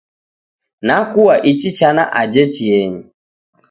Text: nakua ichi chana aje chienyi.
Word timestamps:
nakua 0.85 1.35
ichi 1.49 1.69
chana 1.77 2.03
aje 2.21 2.43
chienyi. 2.53 3.01